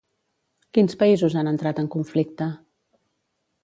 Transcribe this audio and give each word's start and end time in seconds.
Quins 0.77 0.97
països 1.03 1.37
han 1.43 1.51
entrat 1.53 1.85
en 1.85 1.93
conflicte? 1.99 2.53